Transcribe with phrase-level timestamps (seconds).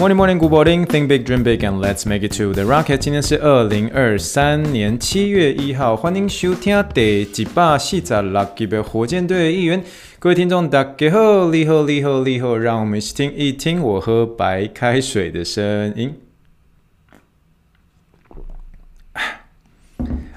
[0.00, 0.86] Morning, morning, good morning.
[0.86, 2.96] Think big, dream big, and let's make it to the rocket.
[2.96, 9.84] 今天是二零二三年七月一号，欢迎收听第一百四十六集的火箭队的一员。
[10.18, 16.14] 各位听众，大家好，你好，你好，你好，让我们一起听一听我喝白开水的声音。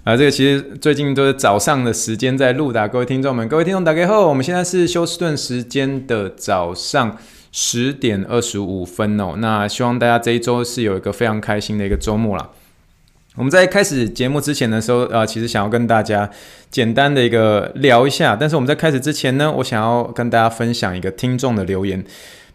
[0.04, 7.18] 啊，这个其实最近都是早上的时间在录的，各位听众们，各位听众，大家好，我们现在是休斯顿时间的早上。
[7.56, 12.50] 十点二十五分哦，那希望大家这一周是有一个非常开心的一个周末啦。
[13.36, 16.28] 我们在开始节目之前的时候，呃，其实想要跟大家
[16.72, 22.04] 简单的一个聊一下，但是我们在开始之前呢，我想要跟大家分享一个听众的留言。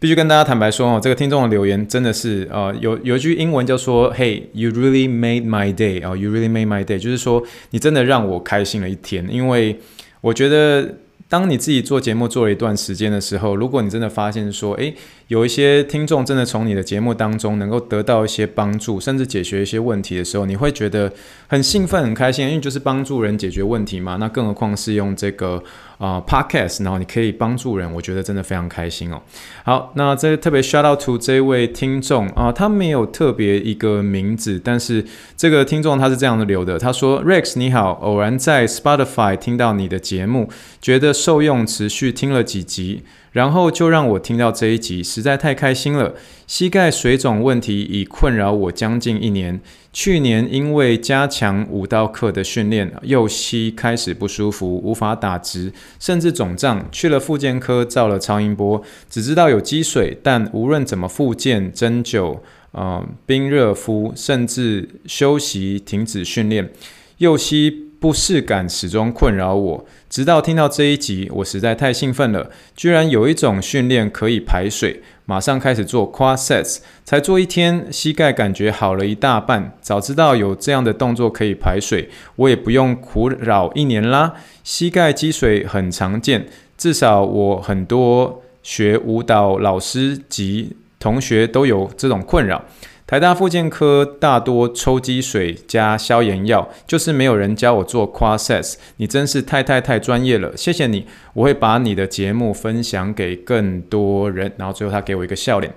[0.01, 9.79] 必须跟大家坦白说哦，这个听众的留言真的是，呃，有有一句英文叫说，Hey, you really made my day，哦，you really made my day，就是说你真的让我开心了一天，因为
[10.23, 10.97] 我觉得。
[11.29, 14.95] 当你自己做节目做了一段时间的时候，如果你真的发现说，诶，
[15.27, 21.13] 有一些听众真的从你的节目当中能够得到一些帮助，甚至解决一些问题的时候，你会觉得
[21.47, 24.17] 很兴奋、很开心，因为就是帮助人解决问题嘛。
[24.17, 25.63] 那更何况是用这个
[25.99, 29.21] 啊、Podcast，然后你可以帮助人，我觉得真的非常开心哦。
[29.65, 35.05] 好，那这特别 shout out to 这位听众啊、他没有特别一个名字，但是
[35.37, 40.49] 这个听众他是这样的留的，他说：Rex 你好，偶然在 Spotify 听到你的节目，
[40.81, 43.03] 觉得受用，持续听了几集。
[43.33, 46.15] 然后就让我听到这一集，实在太开心了。
[46.47, 49.61] 膝盖水肿问题已困扰我将近一年。
[49.93, 56.87] 去年因为加强武道课的训练，右膝开始不舒服，无法打直，甚至肿胀。
[56.93, 62.39] 去了复健科，照了超音波，只知道有积水，但无论怎么复健、针灸、
[62.73, 66.71] 呃、冰热敷，甚至休息、停止训练，
[67.19, 67.85] 右膝。
[68.01, 79.77] 不适感始终困扰我，直到听到这一集，我实在太兴奋了，居然有一种训练可以排水，马上开始做 quad sets，才做一天，膝盖感觉好了一大半。
[79.83, 84.35] 早知道有这样的动作可以排水，我也不用苦扰一年啦。
[84.65, 86.47] 膝盖积水很常见，
[86.79, 92.65] 至少我很多学舞蹈老师及同学都有这种困扰。
[93.09, 98.79] 台大附件科大多抽积水加消炎药，就是没有人教我做 q u a s e s。
[98.99, 104.53] 你真是太太太专业了，谢谢你，我会把你的节目分享给更多人。
[104.59, 105.73] 然后最后他给我一个笑脸。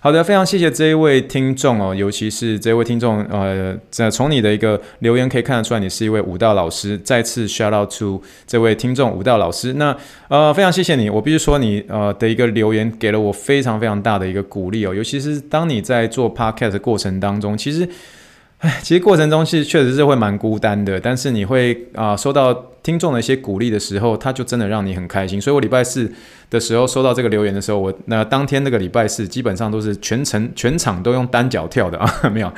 [0.00, 6.96] 好的，非常谢谢这一位听众哦，尤其是这位听众，呃，这从你的一个留言可以看得出来，你是一位舞蹈老师。
[6.98, 9.72] 再次 shout out to 这位听众舞蹈老师。
[9.72, 9.96] 那
[10.28, 17.88] 呃，非常谢谢你，我必须说你呃的一个留言给了我非常非常大的一个鼓励哦，尤其是当你在做 podcast 的过程当中，其实。
[18.58, 22.52] 唉，其实过程中是确实是会蛮孤单的，但是你会啊、收到
[22.82, 25.40] 听众的一些鼓励的时候，他就真的让你很开心。
[25.40, 26.12] 所以我礼拜四
[26.50, 32.52] 的时候收到这个留言的时候，我那当天那个礼拜四基本上都是全程全场都用单脚跳的啊， 没有，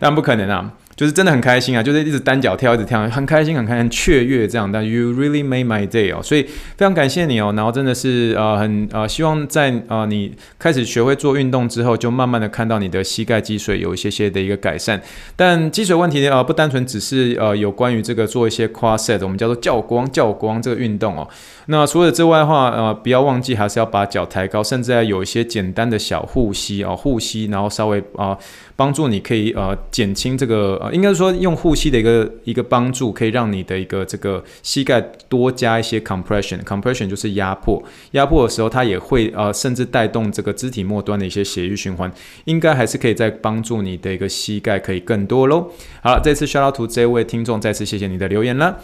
[0.00, 0.72] 但不可能啊。
[0.98, 4.70] 就是真的很开心啊，就是一直单脚跳，一直跳，很开心，很开心，雀跃这样。
[4.70, 7.54] 但 you really made my day 哦，所以非常感谢你哦。
[7.54, 15.00] 然后真的是呃很呃希望在呃你开始学会做运动之后，就慢慢的看到你的膝盖积水有一些些的一个改善。
[15.36, 21.28] 但积水问题呃不单纯只是呃有关于这个做一些 quad set，我们叫做教光教光这个运动哦。
[21.66, 28.36] 那除了之外的话，呃不要忘记还是要把脚抬高，甚至要有一些简单的小护膝哦，护膝，然后稍微啊。
[28.78, 42.08] 帮助你可以呃减轻这个呃，应该说用护膝的一个一个帮助，可以让你的一个这个膝盖多加一些 compression，compression 就是压迫，压迫的时候它也会呃甚至带动这个肢体末端的一些血液循环，
[42.44, 45.68] 应该还是可以再帮助你的一个膝盖可以更多喽。
[46.00, 48.78] 好了，这次 shout out to 这位听众，再次谢谢你的留言了。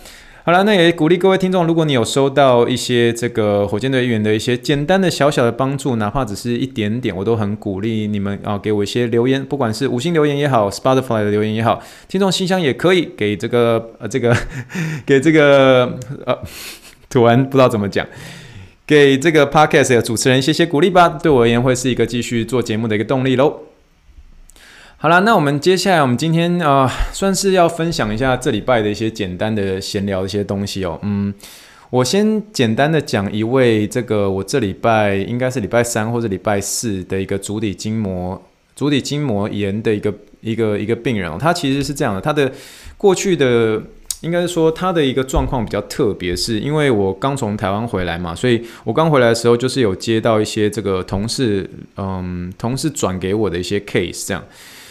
[0.47, 14.37] 好了，那也鼓励各位听众，如果你有收到一些这个火箭队员的一些简单的小小的帮助，哪怕只是一点点，我都很鼓励你们啊，给我一些留言，不管是五星留言也好，Spotify 的留言也好，听众信箱也可以给这个呃这个
[15.07, 16.39] 给这个呃，
[17.09, 18.07] 突然不知道怎么讲，
[18.87, 23.61] 给这个 Podcast 的主持人一些些鼓励吧，对我而言会是一个继续做节目的一个动力喽。
[25.05, 30.99] 好了，那我们接下来，我们今天啊、算是要分享一下这礼拜的一些简单的闲聊的一些东西哦。
[31.03, 31.35] 嗯，
[31.91, 38.43] 我先简单的讲一位这个我这礼拜应该是礼拜三或者礼拜四的一个足底筋膜
[38.75, 41.37] 足底筋膜炎的一个一个一个病人哦。
[41.39, 42.51] 他其实是这样的，他的
[42.97, 43.83] 过去的。
[44.21, 51.69] 应该是说他的一个状况比较特别，是因为我刚从台湾回来嘛，所以我刚回来的时候就是有接到一些这个同事，
[51.99, 54.43] 嗯，同事转给我的一些 case 这样。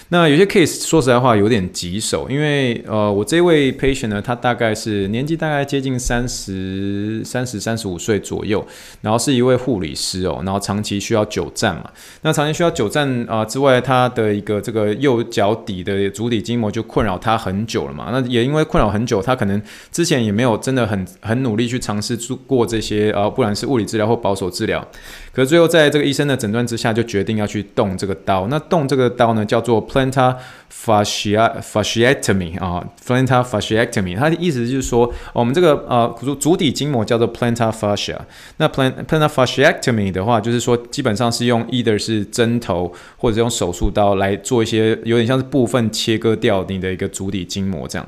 [0.10, 8.64] 那有些 case 说实在话有点棘手，因为呃，我这位 patient 呢，他大概是年纪大概接近三十三十三十五岁左右，
[9.02, 11.90] 然后是一位护理师哦，然后长期需要久站嘛。
[12.22, 18.10] 那长期需要久站啊、之外，他的一个这个右脚底的足底筋膜就困扰他很久了嘛。
[18.12, 19.60] 那也因为困扰很久，他可能
[19.92, 24.86] 之前也没有真的很很努力去尝试做过这些啊、呃，不管是物理治疗或保守治疗。
[25.34, 28.48] 可是最后在这个医生的诊断之下，就决定要去动这个刀。
[28.48, 30.36] 那动这个刀呢，叫做 plantar
[30.72, 34.16] fasciectomy 啊，plantar fasciectomy。
[34.16, 38.18] 它的意思就是说，我们这个呃足足底筋膜叫做 plantar fascia。
[38.58, 48.08] 那 plant plantar fasciectomy 的话，就是说基本上是用 either 是针头或者用手术刀来做一些有点像是部分切割掉你的一个足底筋膜这样。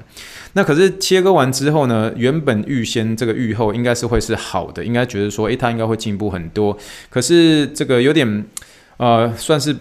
[0.56, 6.78] 那可是切割完之后呢，原本预先这个预后应该是会是好的，应该觉得说，诶，他应该会进步很多。
[7.10, 8.46] 可是这个有点。
[8.98, 9.76] 呃，算是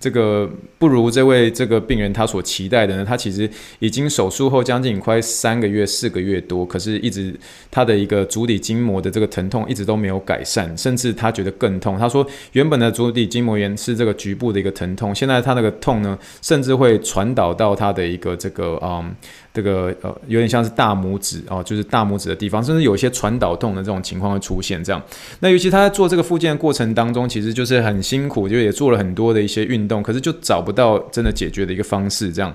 [0.00, 3.04] 这个不如这位这个病人他所期待的呢。
[3.04, 3.46] 他其实
[3.80, 7.38] 已经手术后将近快三个月、四个月多，可是一直
[7.70, 11.98] 他的一个足底筋膜的这个疼痛一直都没有改善，甚至他觉得更痛。
[11.98, 19.14] 他说，原本的足底筋膜炎是这个局部的一个疼痛，现在他那个痛呢，甚至会传导到他的一个这个嗯。
[19.56, 24.84] 这个呃有点像是大拇指哦，就是大拇指的地方，甚至有一些传导痛的这种情况会出现。
[24.84, 25.02] 这样，
[25.40, 32.30] 那尤其他在做这个复健的过程当中，其实就是很辛苦，就也做了很多的一些运动，可是就找不到真的解决的一个方式。
[32.30, 32.54] 这样，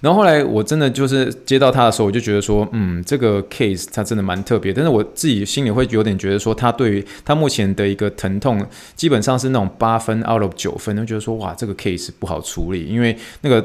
[0.00, 8.66] 然后后来我真的就是接到他的时候，我就觉得说，嗯，这个 case 他真的蛮特别，但是我自己心里会有点觉得说，他对于他目前的一个疼痛，
[8.96, 13.62] 基本上是那种八分 out of 九分，就觉得说，哇，这个 case 不好处理，因为那个。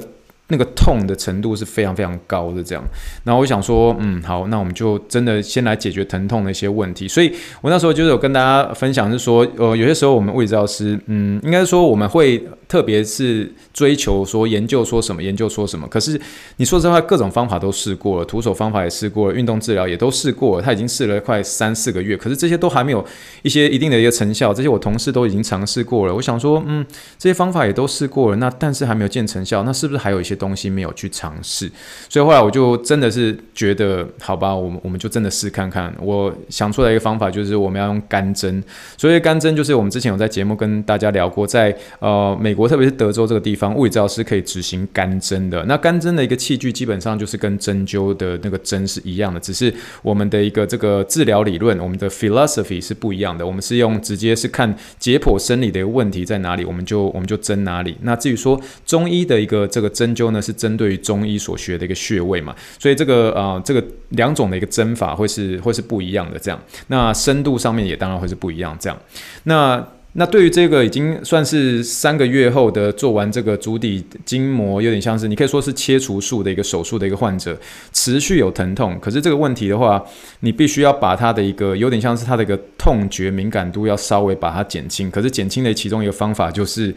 [0.49, 2.83] 那个痛的程度是非常非常高的，这样。
[3.23, 7.07] 那我想说，嗯，好，那我们就真的先来解决疼痛的一些问题。
[7.07, 15.87] 所以我那时候就是有跟大家分享，是说，呃，有些时候我们物理治疗师，嗯，应该说我们会特别是追求说研究说什么，研究说什么。
[15.87, 16.19] 可是
[16.57, 20.63] 你说实话，各种方法都试过了，徒手方法也试过了，运动治疗也都试过了。
[20.63, 23.05] 他已经试了快三四个月，可是这些都还没有
[23.43, 24.51] 一些一定的一个成效。
[24.51, 26.15] 这些我同事都已经尝试过了。
[26.15, 26.83] 我想说，嗯，
[27.19, 31.71] 这些方法也都试过了，那但是还没有见成效，那是不是还有一些东西没有去尝试，
[32.09, 35.93] 所以后来我就真的是觉得，好吧，我们我们就真的试看看。
[36.01, 38.63] 我想出来一个方法，就是我们要用干针。
[38.97, 45.61] 所以干针就是我们之前有在节目跟大家聊过，在呃美国，我特别是德州这个地方，物理治疗师可以执行干针的。
[45.65, 53.45] 那干针的一个器具基本上就是跟针灸的那个针是一样的，只是我们的一个这个治疗理论，我们的 philosophy 是不一样的。
[53.45, 57.97] 我们是用直接是看解剖生理的一个问题在哪里，我们就我们就针哪里。
[58.03, 60.53] 那至于说中医的一个这个针灸呢，是。
[60.63, 66.39] 针对于中医所学的一个穴位嘛，所以这个呃，这个两种的一个针法会是会是不一样的。
[66.39, 66.57] 这样，
[66.87, 68.77] 那深度上面也当然会是不一样。
[68.79, 68.97] 这样，
[69.43, 77.57] 那那对于这个已经算是三个月后的做完这个足底筋膜，有点像是你可以说是切除术的一个手术的一个患者，
[77.91, 78.99] 持续有疼痛。
[78.99, 80.03] 可是这个问题的话，
[80.41, 85.09] 你必须要把他的一个有点像是他的一个痛觉敏感度要稍微把它减轻。
[85.09, 86.93] 可是减轻的其中一个方法就是。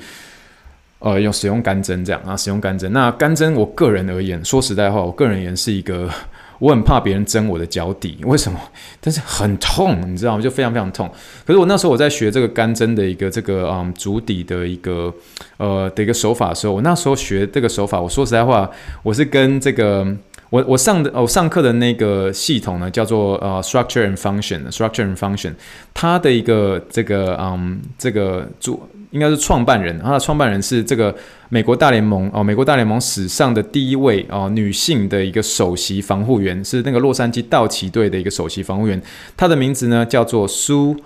[0.99, 2.91] 呃，用使用干针这样啊，使用干针。
[2.91, 6.09] 那干针，我个人而言，说实在话，我个人而言是一个，
[6.59, 8.59] 我很怕别人针我的脚底，为什么？
[9.01, 10.43] 但是很痛，你知道吗？
[10.43, 11.11] 就非常非常痛。
[11.45, 15.13] 可是我那时候我在学这个干针的一个这个嗯足底的一个
[15.59, 18.71] 呃的一个手法的时候，我那时候学这个手法，我说实在话，
[19.03, 20.07] 我是跟这个
[20.51, 25.55] 我我上的我上课的那个系统呢，叫做呃 Structure and Function，Structure and Function，
[25.93, 28.89] 它的一个这个嗯这个主。
[29.13, 31.15] 应该是创办人，他的创办人是这个
[31.49, 39.01] 美国大联盟哦，美国大联盟史上的第一位哦女性的一个首席防护员，是那个洛杉矶道奇队的一个首席防护员，
[39.35, 40.99] 她的名字呢叫做 Sue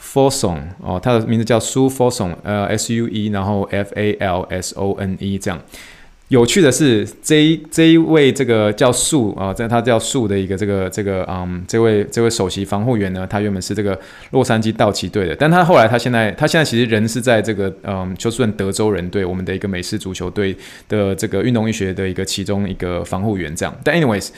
[0.00, 5.58] Folsom 哦，她的名字叫 Sue Folsom，呃，S U E，然后 F A L S O N E 这样。
[6.28, 13.98] 有趣的是，这一这一位这个叫树啊，在、他叫树的一个这个这个嗯，这位这位首席防护员呢，他原本是这个
[14.32, 20.54] 洛杉矶道奇队的，但他后来他现在他现在其实人是在这个嗯休斯顿德州人队，我们的一个美式足球队
[20.86, 23.74] 的这个运动医学的一个其中一个防护员这样。
[23.82, 24.28] 但 anyways，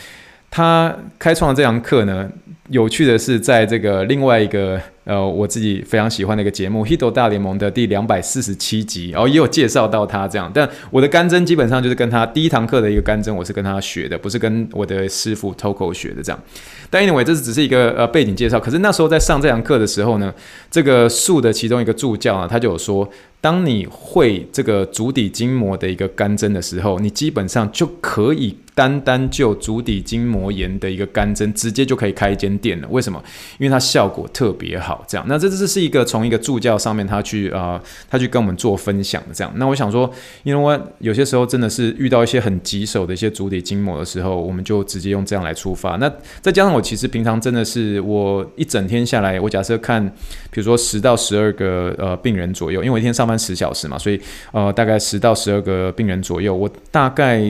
[0.48, 2.30] 他开创了这堂课呢。
[2.70, 10.48] 有趣的是，在这个另外一个呃，我自己非常喜欢的一个节目《Hito 大联盟》的第两百四十七集，然后也有介绍到他这样。
[10.54, 16.40] 但我的干针基本上就是跟他第一堂课的一个干针，我是跟他学的，不是跟我的师傅 Toko 学的这样。
[16.88, 18.60] 但 anyway，这是只是一个呃背景介绍。
[18.60, 20.32] 可是那时候在上这堂课的时候呢，
[20.70, 23.08] 这个树的其中一个助教啊，他就有说。
[23.42, 32.88] 当你会这个足底筋膜的一个干针的时候，你基本上就可以单单就足底筋膜炎的一个干针，直接就可以开一间店了。
[32.90, 33.20] 为什么？
[33.58, 35.04] 因为它效果特别好。
[35.08, 39.34] 这样，那这这是一个从一个助教上面他去啊、他去跟我们做分享的。
[39.34, 40.08] 这样，那我想说，
[40.44, 45.96] 因为我有些时候真的是遇到一些很棘手的一些足底筋膜的时候，我们就直接用这样来出发。
[45.96, 46.08] 那
[46.40, 50.06] 再加上我其实平常真的是我一整天下来，我假设看，
[50.50, 53.40] 比如说十到十二个呃病人左右，因为我一天上班。
[53.40, 54.20] 十小时嘛，所以
[54.52, 57.42] 呃，大概十到十二个病人左右，我大概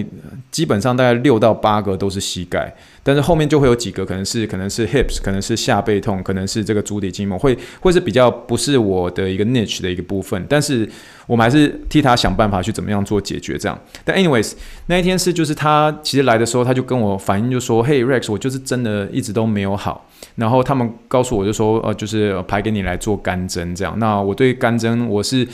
[0.52, 10.88] 基本上大概六到八个都是膝盖，但是后面就会有几个可能是可能是 hips，可能是下背痛，可能是这个足底筋膜，会会是比较不是我的一个 niche 的一个部分，但是
[11.26, 13.78] 我们还是替他想办法去怎么样做解决这样。
[14.04, 14.52] 但 anyways
[14.86, 20.06] 那一天是就是他其实来的时候他就跟我反映就说，嘿 Rex，我就是真的一直都没有好。
[20.36, 23.98] 然后他们告诉我就说，呃，就是排给你来做干针这样。
[23.98, 25.46] 那我对干针我是。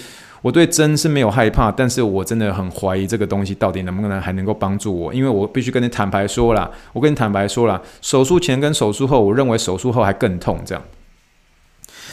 [0.43, 10.83] 我对针是没有害怕，但是我真的很怀疑这个东西到底能不能还能够帮助我，因为我必须跟你坦白说啦，我跟你坦白说啦，手术前跟手术后，我认为手术后还更痛这样。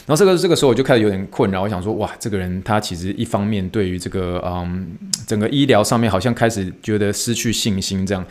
[0.06, 8.26] 然后这个这个时候我就开始有点困扰，我想说，哇，这个人他其实一方面对于这个嗯整个医疗上面好像开始觉得失去信心这样。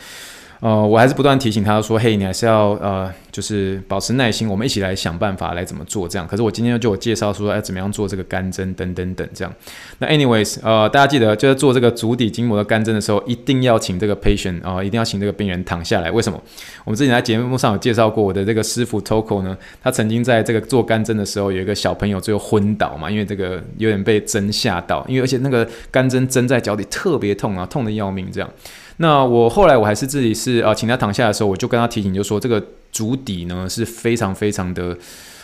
[0.63, 9.53] 呃，我还是不断提醒他说：“嘿，你还是要呃，就是保持耐心，我们一起来想办法来怎么做这样。”可是我今天就我介绍说，哎，怎么样做这个干针等等等这样。
[9.99, 16.09] 那 anyways，呃，大家记得就是做这个足底筋膜的干针的时候，一定要请这个 patient 啊、呃，一定要请这个病人躺下来。
[16.09, 16.41] 为什么？
[16.85, 28.49] 我们之前在节目上有介绍过，我的这个师傅 Toko 呢，他曾经在这个做干针的时候，有一个小朋友最后昏倒嘛，因为这个有点被针吓到，因为而且那个干针针在脚底特别痛啊，痛得要命这样。
[28.97, 34.97] 那我后来我还是自己是啊，请他躺下的时候，我就跟他提醒，就说这个足底呢是非常非常的。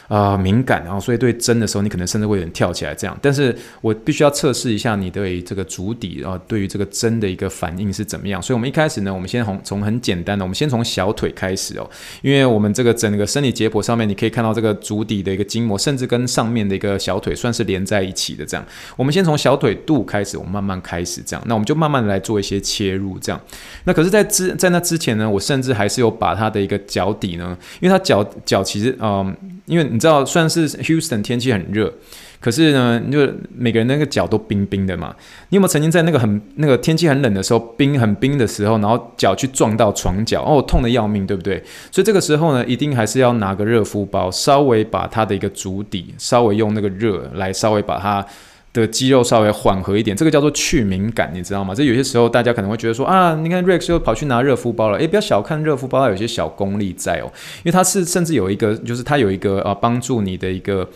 [0.10, 3.16] 啊、敏感，然后所以对针的时候，你可能甚至会有点跳起来这样。
[3.22, 8.42] 但是我必须要测试一下你对这个足底啊、呃，对于这个针的一个反应是怎么样。
[8.42, 11.88] 所以，我们一开始呢，我们先从从很简单的，我们先从小腿开始哦，
[12.24, 18.66] 因为我们这个整个生理解剖上面，你可以看到这个足底的一个筋膜，甚至跟上面的一个小腿算是连在一起的这样。
[18.98, 21.44] 我们先从小腿肚开始，我们慢慢开始这样。
[21.48, 23.40] 那我们就慢慢的来做一些切入这样。
[23.84, 29.36] 那可是在之在那之前呢，我甚至还是有把他的一个脚底呢，因为他脚脚其实嗯。
[29.70, 31.94] 因为你知道，算是 Houston 天气很热，
[32.40, 35.16] 可是呢，就每个人那个脚都冰冰的嘛。
[35.50, 41.64] 你有没有曾经在那个很那个天气很冷的时候，冰很冰的时候，然后脚去撞到床脚，哦，痛得要命，对不对？
[41.92, 48.26] 所以这个时候呢，一定还是要拿个热敷包，稍微把它的一个足底，稍微用那个热来稍微把它。
[48.74, 51.74] 的肌肉稍微缓和一点，这个叫做去敏感，你知道吗？
[51.74, 60.88] 这有些时候大家可能会觉得说啊，你看 Rex 又跑去拿热敷包了，诶，不要小看热敷包，它有些小功力在哦，因为它是甚至有一个，就是它有一个呃帮助你的一个。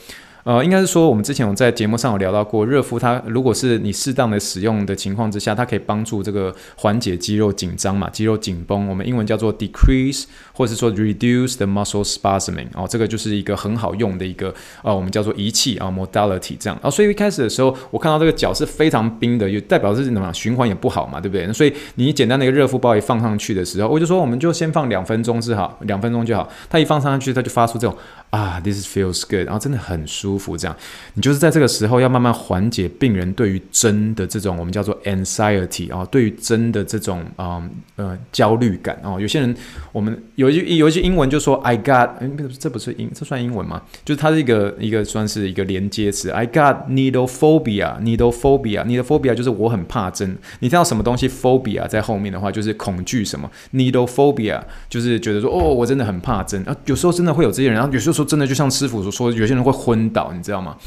[0.44, 20.30] 呃，应该是说，我们之前有在节目上有聊到过，热敷它如果是你适当的使用的情况之下，它可以帮助这个缓解肌肉紧张嘛，肌肉紧绷，我们英文叫做 decrease 或是说 reduce the muscle spasming 哦，这个就是一个很好用的一个呃，我们叫做仪器啊 modality 这样啊，所以一开始的时候，我看到这个脚是非常冰的，也代表是什么？
[20.34, 21.54] 循环也不好嘛，对不对？
[21.54, 26.50] 所以你简单的一个热敷包一放上去的时候，我就说我们就先放两分钟是好，两分钟就好。
[26.70, 27.96] 它一放上去，它就发出这种
[28.32, 30.33] 啊，this feels good，然后真的很舒。
[30.34, 30.76] 舒服，这样
[31.14, 37.62] 你就是在这个时候要慢慢缓解病人对于针的这种我们叫做 anxiety 啊，对于针的这种啊
[37.98, 39.20] 呃焦虑感哦。
[39.20, 39.56] 有些人
[39.92, 42.10] 我们有一句有一句英文就说 I got，
[42.58, 43.84] 这不是英这算英文吗？
[44.04, 50.36] 就是它是一个一个算是一个连接词 I got needle phobia，needle phobia，needle phobia 就是我很怕针。
[50.62, 54.60] 你听到什么东西 phobia 在后面的话，就是恐惧什么 needle phobia，
[54.90, 56.76] 就是觉得说哦我真的很怕针啊。
[56.86, 60.23] 有时候真的会有这些人，然后有时候真的就像师傅所说，有些人会昏倒。
[60.32, 60.78] 你知道吗？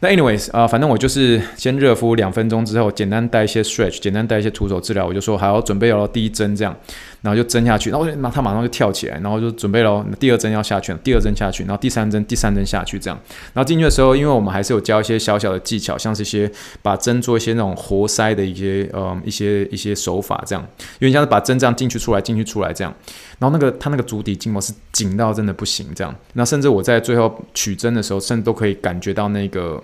[0.00, 6.76] 那 anyways 啊、呃，反正我就是先热敷两分钟之后，简单带一些 stretch，简单带一些徒手治疗，我就说好准备要第一针这样，
[7.22, 13.18] 然后就针下去，然后就马他马上就跳起来，然后就准备了第二针要下去，第二针下去，然后第三针第三针下去这样，
[13.54, 16.50] 然后进去的时候，因为我们还是有教一些小小的技巧，像是一些
[16.82, 20.66] 把针做一些那种活塞的一些呃一些一些手法这样，
[20.98, 22.92] 因为像是把针这样进去出来进去出来这样，
[23.38, 29.82] 然后那个他那个足底筋膜是紧到真的不行这样，那甚至我在最后取针的时候，甚至都可以感觉到那个。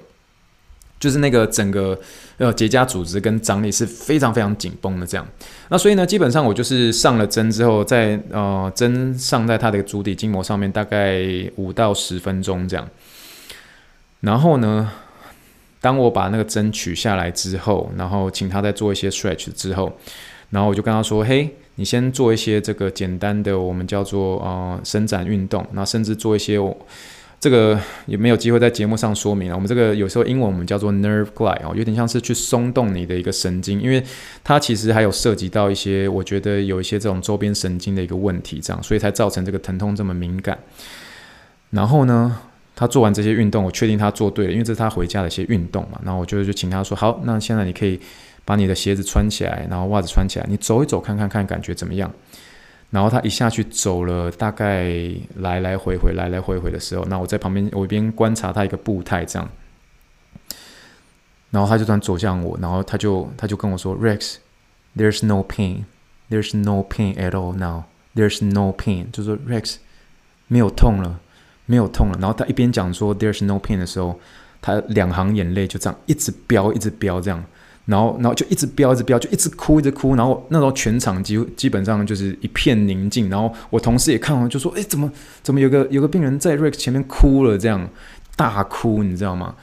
[0.98, 1.98] 就是那个整个
[2.38, 5.26] 呃结痂组织跟张力是非常非常紧绷的这样。
[5.68, 11.20] 那所以呢，基本上我就是上了针之后在，呃针上在它的足底筋膜上面大概
[11.56, 12.88] 五到十分钟这样。
[14.20, 14.90] 然后呢，
[15.80, 19.96] 当我把那个针取下来之后，然后请他再做一些 stretch 之后，
[20.50, 26.58] 然后我就跟他说：“嘿，你先做一些这个简单的我们叫做呃伸展运动，那甚至做一些。”
[27.40, 29.54] 这个也没有机会在节目上说明了。
[29.54, 34.02] 我们这个有时候英文我们叫做 nerve glide 哦，有点像是去松动你的一个神经，因为
[34.42, 40.59] 它其实还有涉及到一些，我觉得有一些这种周边神经的一个问题，这样，所以才造成这个疼痛这么敏感。
[41.71, 42.40] 然后呢，
[42.75, 46.00] 他做完这些运动，我确定他做对了，因为这是他回家的一些运动嘛。
[46.02, 48.00] 然后我就就请他说，好，那现在你可以
[48.45, 52.12] 把你的鞋子穿起来，然后袜子穿起来，你走一走，看看看感觉怎么样。
[52.90, 54.90] 然后他一下去走了大概
[55.37, 59.49] 来来回回来来回回的时候，那我在旁边我一边观察他一个步态这样，
[61.50, 69.76] 然后他就突然走向我，然后他就他就跟我说，Rex，there's no pain，there's no pain at all now，there's no pain，就说 Rex
[70.47, 71.21] 没有痛了，
[71.66, 72.18] 没有痛了。
[72.18, 74.18] 然后他一边讲说 there's no pain 的时候，
[74.62, 77.45] 他两行眼泪就这样一直飙一直飙这样。
[77.88, 80.14] 然后，然后就一直飙，一直飙，就一直哭，一直哭。
[80.14, 83.30] 然后那时候全场几乎基本上就是一片宁静。
[83.30, 85.11] 然后我同事也看完，就说：“哎，怎么
[85.42, 87.57] 怎么有个有个病人在 Rex 前面哭了？
[87.57, 87.88] 这样
[88.37, 89.54] 大哭，你知道吗？”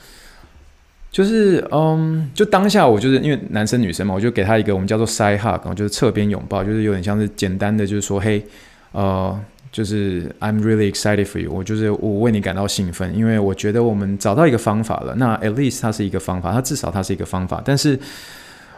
[1.12, 8.46] 就是嗯，就当下我就是因为男生女生嘛，我就给他一个我们叫做 side hug，就是侧边拥抱，就是有点像是简单的，就是说：“嘿，
[8.92, 9.40] 呃。”
[9.76, 15.14] 就是 I'm really excited for you，我就是我为你感到兴奋，因为我觉得我们找到一个方法了。
[15.18, 17.62] 那 at least 它是一个方法，它至少它是一个方法。
[17.66, 18.00] 但是，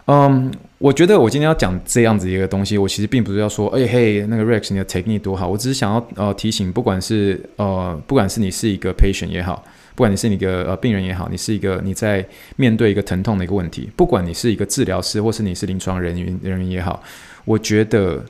[0.05, 5.47] 嗯，我觉得我今天要讲这样子一个东西，我其实并不是要说，哎嘿，那个 Rex 你的 technique 多好。
[5.47, 9.63] 我只是想要呃提醒，不管是呃不管是你是一个 patient 也好，
[9.93, 12.25] 不管你是一个呃病人也好，你是一个你在
[12.55, 17.03] 面对一个疼痛的一个问题，不管你是一个治疗师或是你是临床人员人员也好，
[17.45, 18.25] 我觉得。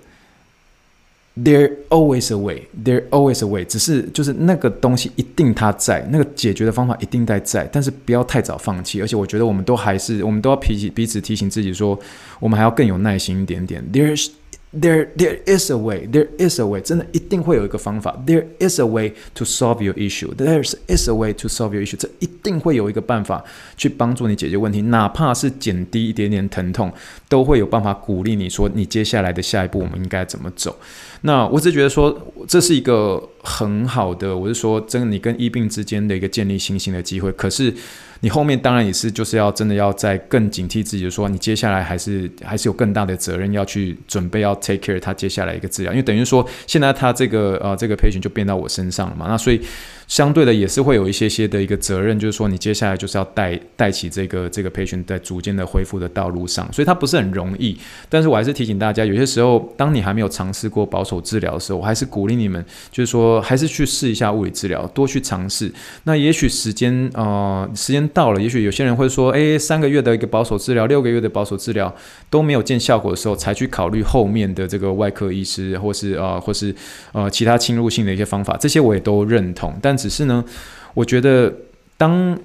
[1.37, 2.63] There always a way.
[2.83, 3.63] There always a way.
[3.63, 8.99] 只是就是那个东西一定它在，那个解决的方法一定在在，但是不要太早放弃。
[9.01, 11.99] 而且我觉得我们都还是，我们都要彼此彼此提醒自己说，
[12.39, 13.83] 我们还要更有耐心一点点。
[13.93, 14.29] There's
[14.77, 16.07] There, there is a way.
[16.11, 16.81] There is a way.
[16.81, 18.21] 真的一定会有一个方法。
[18.27, 20.35] There is a way to solve your issue.
[20.35, 21.95] There is a way to solve your issue.
[21.97, 23.43] 这一定会有一个办法
[23.77, 26.91] 去帮助你解决问题，哪怕是减低一点点疼痛，
[27.29, 30.77] 都会有办法鼓励你说，你接下来的下一步我们应该怎么走。
[31.21, 32.15] 那我只觉得说，
[32.47, 37.31] 这是一个很好的，我是说，真的，你跟医病之间的一个建立信心的机会。
[37.31, 37.73] 可是。
[38.21, 49.61] 你后面当然也是，就是要真的要再更警惕自己，说你接下来还是还是有更大的责任要去准备要 take care 他接下来一个治疗，因为等于说现在他这个呃这个 patient 就变到我身上了嘛，那所以。
[50.07, 57.77] 相对的也是会有一些些的一个责任，就是说你接下来就是要带带起这个这个 patient 在逐渐的恢复的道路上，所以它不是很容易。
[58.07, 65.71] 但是我还是提醒大家，有些时候当你还没有尝试过保守治疗的时候，我还是鼓励你们，就是说还是去试一下物理治疗，多去尝试。
[66.03, 71.93] 那也许时间呃时间到了，也许有些人会说，诶，三个月的一个保守治疗，六个月的保守治疗
[72.29, 76.73] 都没有见效果的时候，才去考虑后面的这个外科医师或是呃或是
[77.13, 79.97] 呃其他侵入性的一些方法，这些我也都认同，但。
[79.97, 80.45] 只是呢，
[80.93, 81.51] 我觉得
[81.97, 82.37] 当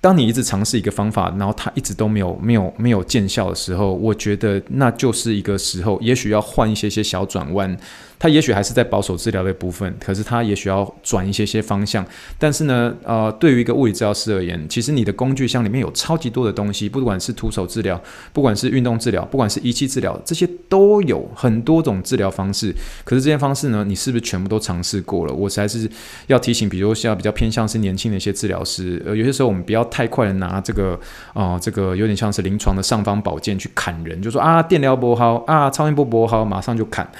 [0.00, 7.76] 当你一直尝试一个方法，然后它一直都没有没有没有见效的时候，我觉得那就是一个时候，也许要换一些些小转弯。
[8.20, 12.04] 它也许还是在保守治疗的部分，可是它也许要转一些些方向。
[12.36, 18.00] 但是呢，呃，对于一个物理治疗师而言，其实你的工具箱里面有超级多的东西，不管是徒手治疗，
[18.32, 22.74] 不管是运动治疗，不管是仪器治疗，这些都有很多种治疗方式。
[23.04, 25.32] 可是这些方式呢，你是不是全部都尝试过了？
[25.32, 25.88] 我还是
[26.26, 30.98] 要提醒，比如像比较偏向是年轻的一些治疗师，呃，有些时候我们不要太快的拿这个
[31.34, 37.10] 啊、这个有点像是临床的尚方宝剑去砍人，就说啊，电疗不好啊，超音波不好，马上就砍。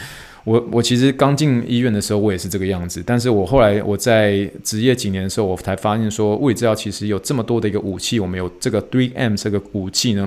[0.45, 3.03] 我我其实刚进医院的时候，我也是这个样子。
[3.05, 8.19] 但是我后来我在职业几年的时候，我才发现说，物理治疗其实有这么多的一个武器。
[8.19, 10.27] 我们有这个 three M 这个武器呢，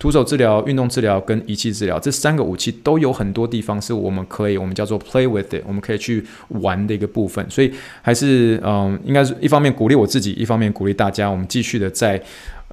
[0.00, 7.48] 徒手治疗、运动治疗跟仪器治疗这三个武器都有很多地方是我们可以，我们叫做 play with it，我们可以去玩的一个部分。
[7.48, 12.20] 所以还是嗯，应该是一方面鼓励我自己，一方面鼓励大家，我们继续的在。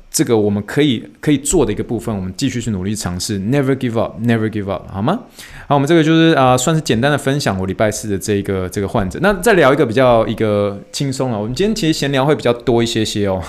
[0.10, 5.20] 这个我们可以可以做的一个部分，我们继续去努力尝试，Never give up，Never give up，好吗？
[5.68, 9.20] 好，我们这个就是啊、算是简单的分享我礼拜四的这个这个患者。
[9.22, 13.44] 那再聊一个比较一个轻松啊，我们今天其实闲聊会比较多一些些哦。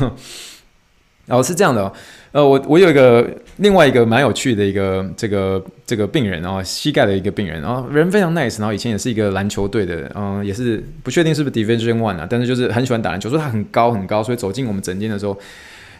[1.28, 1.92] 哦，是这样的哦，
[2.32, 15.38] 呃，我我有一个另外一个蛮有趣的一个这个这个病人哦，膝盖的一个病人，然后人非常 nice，然后以前也是一个篮球队的，嗯，也是不确定是不是 Division One 啊，但是就是很喜欢打篮球，说他很高很高，所以走进我们诊间的时候。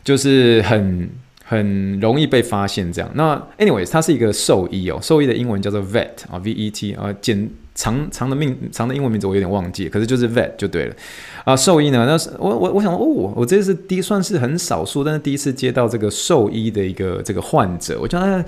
[0.05, 1.11] 就是很
[1.45, 3.11] 很容易被发现这样。
[3.15, 10.95] 那 anyways，他是一个兽医哦，兽医的英文叫做 vet 啊，v e t 啊，简长长的命长的英文名字我有点忘记，可是就是 vet 就对了
[11.45, 11.55] 啊。
[11.55, 18.45] 兽医呢，那是我我我想哦，我这是第算是很少数，但是第一次接到这个兽医的一个这个患者，我觉得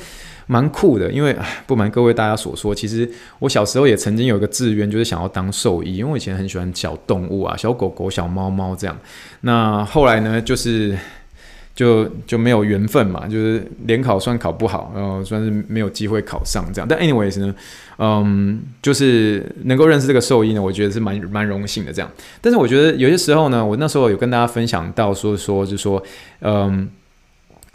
[0.49, 1.09] 蛮酷的。
[1.13, 8.99] 因为不瞒各位大家所说，其实我小时候也曾经有一个志愿，就是想要当兽医，因为我以前很喜欢小动物啊，小狗狗、小猫猫这样。
[9.43, 10.99] 那后来呢，就是。
[11.81, 16.87] 就就没有缘分嘛，就是联考算考不好，然后算是没有机会考上这样。
[16.87, 17.55] 但 anyways 呢，
[17.97, 22.11] 嗯，就是能够认识这个兽医呢，我觉得是蛮蛮荣幸的这样。
[22.43, 26.03] 但是我觉得有些时候呢，我那时候有跟大家分享到说说，就说，
[26.43, 26.87] 嗯。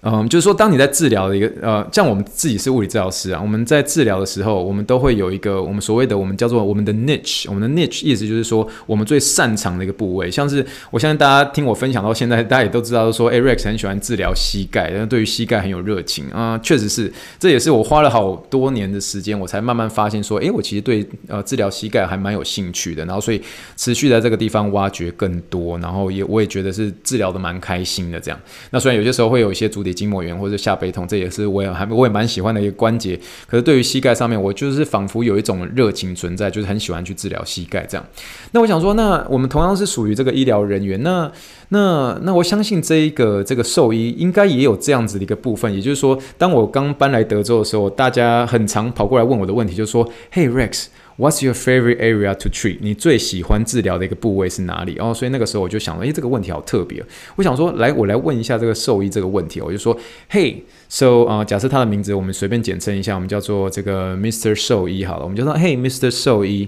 [0.08, 10.30] 嗯，就是说，当你在治疗的一个呃，像我们自己是物理治疗师啊，我们在治疗的时候，我们都会有一个我们所谓的我们叫做我们的 niche，我们的 niche 意思就是说我们最擅长的一个部位。
[10.30, 23.42] 像是我相信大家听我分享到现在，大家也都知道说，欸，Rex 很喜欢治疗膝盖，然后对于膝盖很有热情啊，确实是，这也是我花了好多年的时间，我才慢慢发现说，欸，我其实对呃治疗膝盖还蛮有兴趣的，然后所以
[23.76, 28.40] 持续在这个地方挖掘更多，然后也我也觉得是治疗的蛮开心的这样。
[28.70, 33.18] 那虽然有些时候会有一些足底筋膜炎或者下背痛，这也是我也还我也蛮喜欢的一个关节。
[33.48, 38.06] 可是对于膝盖上面，我就是仿佛有一种热情存在，就是很喜欢去治疗膝盖这样。
[38.52, 41.32] 那我想说，那我们同样是属于这个医疗人员，那
[41.70, 45.74] 那那我相信这一个这个兽医应该也有这样子的一个部分。
[45.74, 52.80] 也就是说，当我刚搬来德州的时候，大家很常跑过来问我的问题，就是说：“Hey Rex。” What's your favorite area to treat？
[52.82, 54.98] 你最喜欢治疗的一个部位是哪里？
[55.00, 57.02] 哦，所以那个时候我就想了，诶，这个问题好特别。
[57.38, 59.62] 我想说，来，我来问一下这个兽医这个问题。
[59.62, 59.98] 我就说
[60.30, 64.54] ，Hey，so 啊、假设他的名字我们随便简称一下，我们叫做这个 Mr.
[64.54, 66.12] 兽医好了，我们就说，Hey，Mr.
[66.12, 66.68] 兽医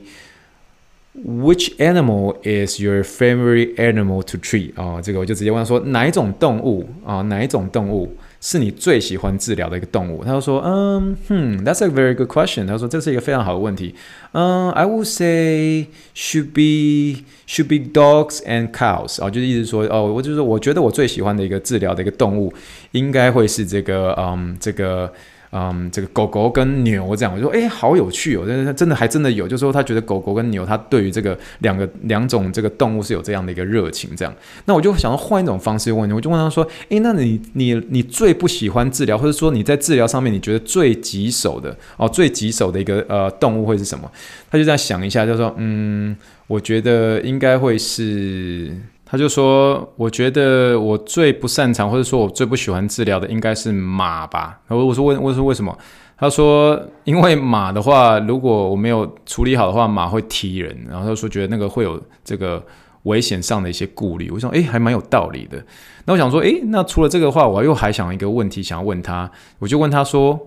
[1.25, 4.71] ，Which animal is your favorite animal to treat？
[4.75, 7.23] 啊、哦，这个我就直接问他说，哪一种动物啊、哦？
[7.23, 8.15] 哪一种动物？
[8.39, 10.23] 是你最喜欢治疗的一个动物？
[10.23, 12.67] 他就说，嗯，哼，That's a very good question。
[12.67, 13.95] 他说这是一个非常好的问题。
[14.33, 19.23] 嗯，I would say should be should be dogs and cows。
[19.23, 22.53] 哦，就是意思说，哦，我就是我觉得我最喜欢的一个治疗的一个动物，
[22.91, 25.11] 应该会是这个，嗯，这个。
[25.51, 28.45] 嗯，这个狗狗跟牛这样，我就说，哎，好有趣哦！
[28.45, 34.33] 真的，真的还真的有，就是说他觉得狗狗跟牛，他对于这个两个两种这个动物是有这样的一个热情，这样。
[34.65, 44.11] 那我就想要换一种方式问你，我就问他说，哎，那你你你最不喜欢治疗，或者说你在治疗上面你觉得最棘手的哦，最棘手的一个呃动物会是什么？
[44.51, 46.15] 他就在想一下，就说，嗯，
[46.47, 48.75] 我觉得应该会是。
[49.09, 55.75] 他就说：“我觉得我最不擅长，或者说我最不喜欢治疗的，应该是马吧。”然后我说：“问，我说为什么？”
[56.19, 62.61] 他说：“因为马的话，如果我没有处理好的话，马会踢人。”然后他说：“觉得那个会有这个
[63.03, 65.63] 危险上的一些顾虑。”我想：“诶，还蛮有道理的。”
[66.03, 70.37] 那我想说：“诶，那除了这个话，我又还想一个问题想要问他。”我就问他说：“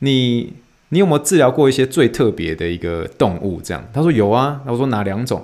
[0.00, 0.52] 你
[0.90, 5.42] 你有没有治疗过一些最特别的一个动物？”这样他说：“有啊。”那我说：“哪两种？”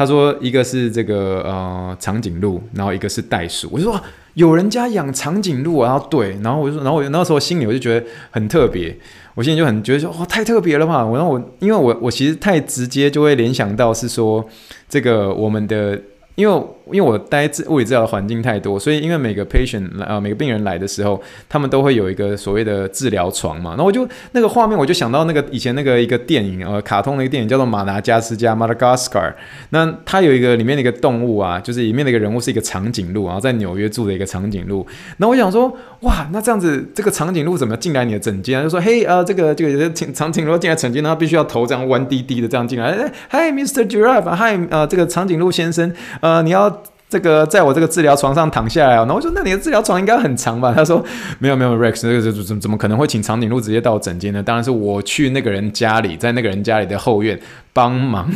[0.00, 4.00] 他说：“一个是这个呃长颈鹿，然后一个是袋鼠。”我就说
[4.32, 8.96] ：“有人家养长颈鹿啊？”然后对，然后我就说：“然后我那时候心里我就觉得很特别，
[9.34, 14.42] 我心里就很觉得说哇太特别了嘛！”我然后我因为我我其实太直接就会联想到是说
[14.88, 16.00] 这个我们的。
[16.34, 23.74] 因为因为我待治物理治疗的环境太多，所以因为每个 patient 来啊，每个病人来的时候，他们都会有一个所谓的治疗床嘛。
[23.78, 29.32] 那我就那个画面，我就想到那个以前那个一个电影呃，卡通的一个电影叫做《马达加斯加》（Madagascar）。
[29.70, 34.84] 那它有一个里面的一个动物啊，就是里面的一个人物是一个长颈鹿，然后在纽约住的一个长颈鹿。
[35.18, 38.62] 那我想说，哇，那这样子这个长颈鹿怎么进来你的诊间？
[38.62, 42.90] 就说，嘿，呃，这个这个长颈鹿进来诊间，它必须要头这样弯低低的这样进来。
[42.90, 43.86] 哎嗨，Mr.
[43.86, 46.42] Giraffe，Hi，呃，这个长颈鹿先生，呃。
[46.42, 50.72] 你要这个在我这个治疗床上躺下来，然后我说，那你的治疗床应该很长吧？
[50.76, 51.04] 他说
[51.38, 54.42] 没有没有，Rex，这个怎怎么可能会请长颈鹿直接到诊间呢？
[54.42, 57.38] 当然是我去那个人家里，在那个人家里的后院
[57.72, 58.30] 帮忙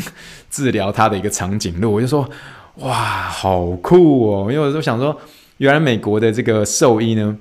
[0.50, 1.92] 治疗他的一个长颈鹿。
[1.92, 2.28] 我就说
[2.76, 4.52] 哇，好酷哦！
[4.52, 5.16] 因为我就想说，
[5.58, 7.36] 原来美国的这个兽医呢。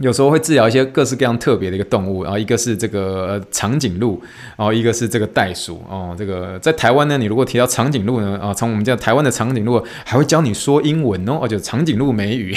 [0.00, 4.20] 有时候会治疗一些各式各样特别的一个动物，然后一个是这个长颈鹿，
[4.56, 6.14] 然后一个是这个袋鼠哦。
[6.18, 12.56] 这个在台湾呢，你如果提到长颈鹿呢，啊，从我们叫台湾的长颈鹿，还会教你说英文哦，就长颈鹿美语。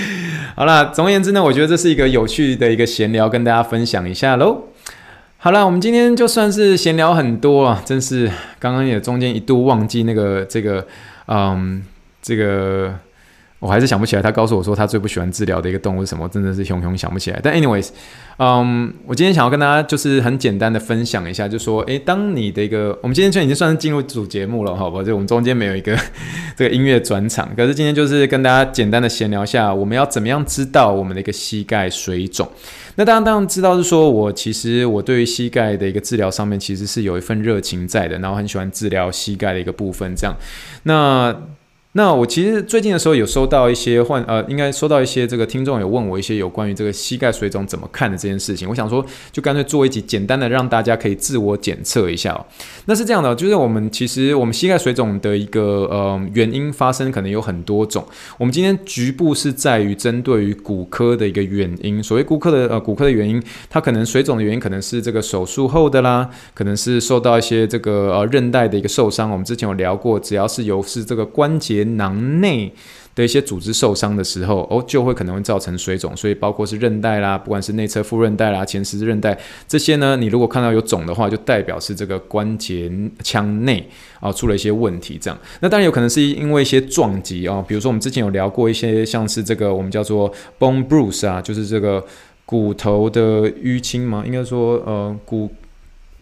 [0.54, 4.64] 好啦，总而言之呢，我觉得这是一个有趣的一个闲聊，跟大家分享一下喽。
[5.38, 10.86] 好啦，我们今天就算是闲聊很多啊，真是刚刚也中间一度忘记那个这个，
[11.26, 11.82] 嗯，
[12.20, 12.94] 这个。
[13.62, 14.20] 我还是想不起来。
[14.20, 17.38] 他告诉我说他最不喜欢治疗的一个动物是什么，真的是熊熊想不起来。
[17.40, 17.90] 但 anyways，
[18.38, 25.00] 嗯，我今天想要跟大家就是很简单的分享一下，就说，诶，当你的一个，我们今天就已经算是进入主节目了，好吧？
[25.04, 25.96] 就我们中间没有一个
[26.56, 32.48] 这个音乐转场，可是今天就是跟大家简单的闲聊一下，我们要怎么样知道我们的一个膝盖水肿。
[32.96, 40.36] 那当然，当然知道是说，我其实我对于膝盖的一个治疗上面，其实是有一份热情在的，然后很喜欢治疗膝盖的一个部分，这样，
[40.82, 41.34] 那。
[41.94, 48.66] 那我其实最近的时候有收到一些患呃，应该收到一些这个听众有问我一些有关于这个膝盖水肿怎么看的这件事情。
[48.66, 52.46] 我想说，就干脆做一集简单的，让大家可以自我检测一下哦。
[52.86, 58.02] 那是这样的，就是我们其实我们膝盖水肿的一个呃原因发生可能有很多种。
[58.38, 62.02] 我们今天局部是在于针对于骨科的一个原因。
[62.02, 69.30] 所谓骨科的呃骨科的原因，它可能水肿的原因可能是这个手术后的啦，可能是受到一些这个呃韧带的一个受伤。
[69.30, 71.81] 我们之前有聊过，只要是有是这个关节。
[71.84, 72.72] 囊内
[73.14, 82.90] 的一些组织受伤的时候，哦，就会可能会造成水肿，所以包括是韧带啦，不管是内侧副韧带啦、前十字韧带这些呢，你如果看到有肿的话，就代表是这个关节
[83.22, 83.86] 腔内
[84.18, 85.18] 啊出了一些问题。
[85.20, 92.02] 这样，那当然有可能是因为一些撞击哦，比如说我们之前有聊过一些像是这个我们叫做 bone bruise 啊，就是这个
[92.46, 95.50] 骨头的淤青嘛，应该说呃骨。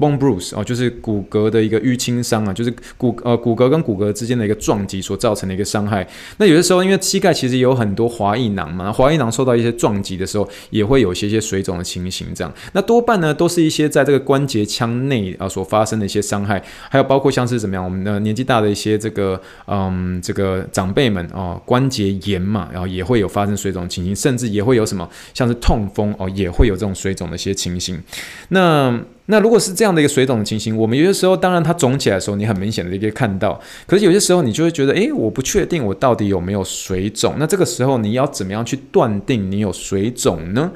[0.01, 6.07] Bone bruise 哦，就是骨骼的一个淤青伤啊，就是骨呃骨骼跟骨骼之间的一个撞击所造成的一个伤害。
[6.39, 12.27] 那有的时候，因为膝盖其实有很多滑液囊嘛，滑液囊受到一些撞击的时候，也会有一些些水肿的情形。
[12.35, 28.01] 这样，那多半呢都是一些在这个关节腔内啊所发生的一些伤害，还有包括像是怎么样，我们的年纪大的一些这个嗯这个长辈们哦，关节炎嘛，然后也会有发生水肿的情形，甚至也会有什么像是痛风哦，也会有这种水肿的一些情形。
[28.49, 28.99] 那
[29.31, 33.59] 那如果是这样的一个水肿的情形，我们有些时候，当然它肿起来的时候，你很明显的可以看到。
[33.87, 37.37] 可是有些时候，你就会觉得，诶，我不确定我到底有没有水肿。
[37.39, 40.73] 那这个时候，你要怎么样去断定你有水肿呢？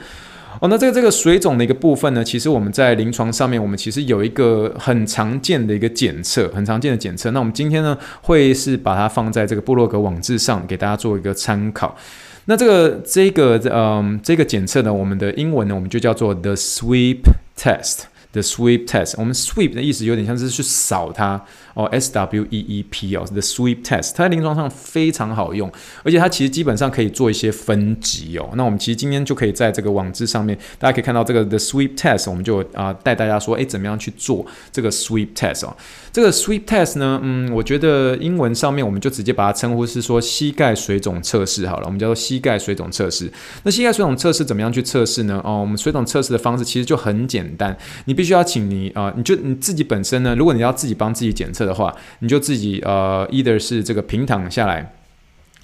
[0.60, 7.32] 哦，那这个这个水肿的一个部分呢，其实我们在临床上面，我们其实有一个很常见的一个检测，很常见的检测。
[7.32, 11.96] 那我们今天呢，会是把它放在这个布洛格网志上，给大家做一个参考。
[12.44, 17.22] 那这个这个嗯这个检测呢，我们的英文呢，我们就叫做 The Sweep
[17.58, 18.02] Test。
[18.34, 21.40] The sweep test，我们 sweep 的意思有点像是去扫它
[21.74, 25.70] 哦，S W E E P 哦，The sweep test，它在临床上非常好用，
[26.02, 28.50] 而且它其实基本上可以做一些分级哦。
[28.56, 35.76] 那我们其实今天就可以在这个网志上面，大家可以看到这个 The sweep test，我们就啊带大家说，诶，怎么样去做这个 sweep test 哦。
[36.12, 43.32] 这个 sweep test 呢，嗯，我觉得英文上面我们就直接把它称呼是说膝盖水肿测试好了，我们叫做膝盖水肿测试。
[43.62, 45.40] 那膝盖水肿测试怎么样去测试呢？
[45.44, 54.94] 哦，我们水肿测试的方式其实就很简单，你必必须要请你啊、你就你自己本身呢，如果你要自己帮自己检测的话，你就自己呃，either 是这个平躺下来。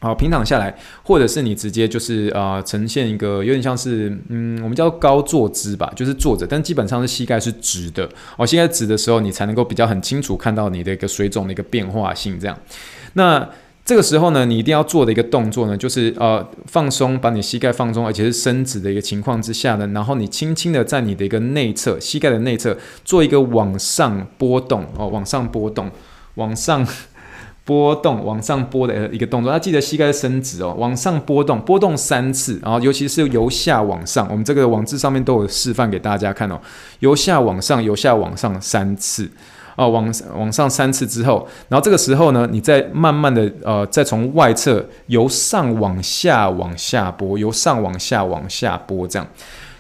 [0.03, 8.46] 好，平躺下来，或者是你直接就是呃呈现一个有点像是嗯，我们叫高坐姿吧，就是坐着，但基本上是膝盖是直的哦。
[8.46, 12.59] 膝盖直的时候，你才能够比较很清楚看到你的一个水肿的一个变化性这样。
[13.14, 13.49] 那
[13.90, 25.90] 这个时候呢，你一定要做的一个动作呢，就是呃放松，把你膝盖放松，而且是伸直的一个情况之下呢，然后你轻轻的在你的一个内侧膝盖的内侧做一个往上拨动哦，往上拨动，
[26.37, 26.87] 往上。
[27.62, 36.61] 拨动往上拨的一个动作，那记得膝盖伸直哦，往上拨动，拨动三次，然后尤其是由下往上，我们这个网志上面都有示范给大家看哦，
[36.98, 39.31] 由下往上，由下往上三次，
[39.81, 49.27] 哦，往往上三次之后，然后这个时候呢，你再慢慢的呃，再从外侧由上往下往下拨，由上往下往下拨这样。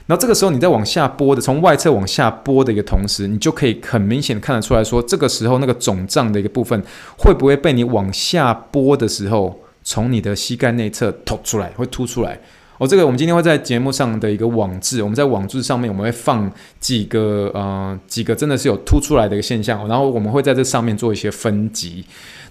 [0.06, 6.82] 然后这个时候，你在往下拨的，从外侧往下拨的一个同时，你就可以很明显看得出来说，这个时候那个肿胀的一个部分，
[7.18, 12.40] 会不会被你往下拨的时候，从你的膝盖内侧突出来，会凸出来？
[12.80, 22.02] 哦，这个我们今天会在节目上的一个网志，我们在网志上面我们会放几个呃几个真的是有突出来的一个现象，然后我们会在这上面做一些分级。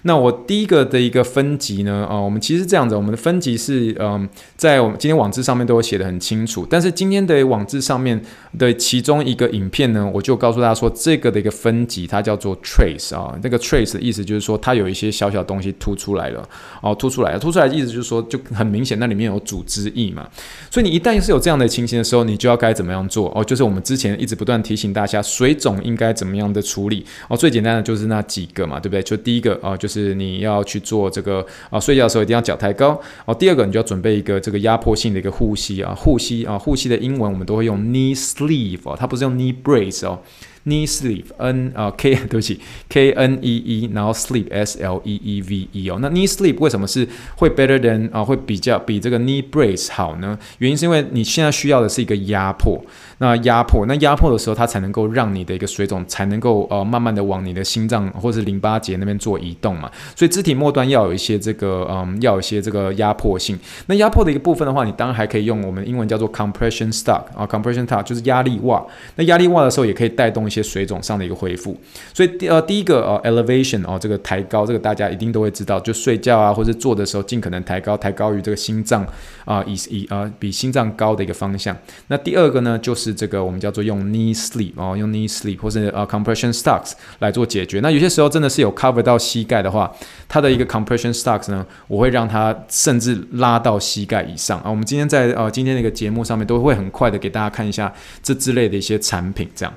[0.02, 6.66] 那我第一个的一个分级呢，啊、我们其实这样子，我们的分级是，嗯、在我们今天网志上面都有写的很清楚。
[6.70, 8.18] 但是今天的网志上面
[8.58, 16.48] 的其中一个影片呢，我就告诉大家说，这个的一个分级它叫做 trace 啊，那个 trace 的意思就是说它有一些小小东西凸出来了，
[16.80, 20.26] 哦，凸出来了，凸出来的意思就是说就很明显，那里面有组织液嘛。
[20.70, 23.30] 所以你一旦是有这样的情形的时候，你就要该怎么样做？
[23.36, 27.04] 哦，就是我们之前一直不断提醒大家，水肿应该怎么样的处理？
[27.28, 29.02] 哦，最简单的就是那几个嘛，对不对？
[29.02, 29.89] 就第一个啊，就。
[29.90, 33.34] 是你要去做这个啊，睡觉的时候一定要脚抬高哦。
[33.34, 40.20] 第二个，你就要准备一个这个压迫性的一个护膝啊，护膝啊，护膝的英文我们都会用 knee sleeve 哦，它不是用 knee brace 哦
[40.66, 45.42] knee sleeve n 啊 k 对不起 k n e e，然后 sleeve s l e e
[45.42, 50.38] v e 哦，那 knee sleeve 为什么是会 better than 啊会比较比这个 knee brace 好呢？
[50.58, 52.78] 原因是因为你现在需要的是一个压迫，
[53.20, 63.58] 那压迫那压迫的时候，它才能够让你的一个水肿才能够呃慢慢的往你的心脏或者淋巴结那边做移动嘛，所以肢体末端要有一些这个嗯要有一些这个压迫性。
[63.86, 68.82] 那压迫的一个部分的话，你当然还可以用我们英文叫做 compression stock 啊 compression stock 就是压力袜。
[69.16, 71.76] 那压力袜的时候也可以带动一些水肿上的一个恢复。
[72.14, 79.06] 所以第呃第一个呃 elevation 哦这个抬高，这个大家一定都会知道，就睡觉啊或者坐的时候尽可能抬高，抬高于这个心脏
[79.44, 81.76] 啊以以呃比心脏高的一个方向。
[82.08, 87.80] 那第二个呢就是这个我们叫做用 knee sleeve 哦用 knee sleeve 或者呃 compression stocks 来做解决。
[87.80, 89.90] 那有些时候真的是有 cover 到膝盖的话，
[90.28, 94.70] 它的一个 compression stocks 呢，我会让它甚至拉到膝盖以上啊。
[94.70, 97.92] 我们今天在呃今天的一个节目上面都会很快的给大家看一下
[98.22, 99.74] 这之类的一些产品，这样。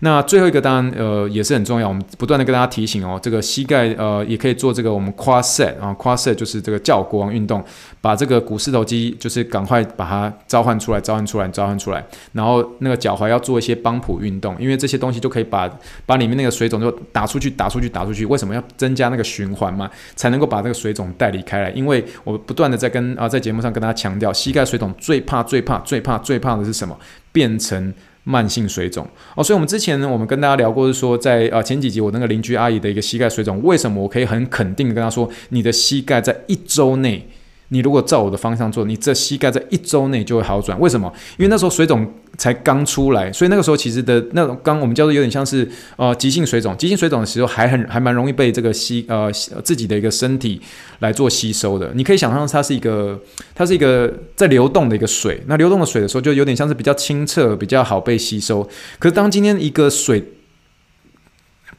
[0.00, 7.64] 那最后一个当然呃也是很重要，我们不断的跟大家提醒哦，这个膝盖呃也可以做这个我们 q u a set 啊 q u a set 就是这个叫国王运动，
[8.02, 15.68] 把这个股四头肌就是赶快把它召唤出来，召唤出来，召唤出来，然后那个脚踝要做一些帮浦运动，因为这些东西就可以把
[16.04, 18.24] 把里面那个水肿就打出去，打出去，打出去。
[18.26, 19.90] 为什么要增加那个循环嘛？
[20.14, 21.70] 才能够把这个水肿带离开来。
[21.70, 26.98] 因为我不断的在跟啊在节目上跟大家强调，膝盖水肿最怕最怕最怕最怕的是什么？
[27.32, 27.92] 变成。
[28.28, 37.28] 慢性水肿哦，所以我们之前呢，我们跟大家聊过，是说在呃前几集我那个邻居阿姨的一个膝盖水肿，为什么我可以很肯定的跟她说，你的膝盖在一周内，
[37.68, 40.78] 你如果照我的方向做，你这膝盖在一周内就会好转。
[40.80, 41.12] 为什么？
[41.38, 42.12] 因为那时候水肿。
[42.38, 49.32] 才刚出来，所以那个时候其实的那种刚我们叫做有点像是呃急性水肿，急性水肿的时候还很还蛮容易被这个吸呃
[49.64, 50.60] 自己的一个身体
[50.98, 51.90] 来做吸收的。
[51.94, 53.18] 你可以想象它是一个
[53.54, 58.62] 它是一个在流动的一个水，那流动的水的时候就有点像是比较清澈，比较好被吸收。
[58.98, 60.22] 可是当今天一个水